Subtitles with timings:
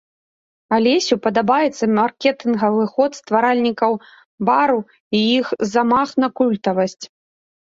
[0.77, 3.91] Алесю падабаецца маркетынгавы ход стваральнікаў
[4.49, 4.81] бару
[5.19, 7.03] і іх замах на культавасць.